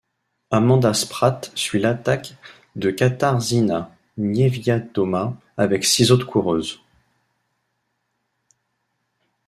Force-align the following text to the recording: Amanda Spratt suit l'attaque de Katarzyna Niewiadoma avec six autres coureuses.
Amanda 0.49 0.95
Spratt 0.95 1.51
suit 1.53 1.77
l'attaque 1.77 2.33
de 2.75 2.89
Katarzyna 2.89 3.95
Niewiadoma 4.17 5.37
avec 5.57 5.85
six 5.85 6.11
autres 6.11 6.25
coureuses. 6.25 6.81